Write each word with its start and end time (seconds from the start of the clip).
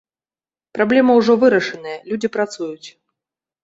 Праблема 0.77 1.19
ўжо 1.19 1.37
вырашаная, 1.45 1.97
людзі 2.11 2.35
працуюць. 2.41 2.87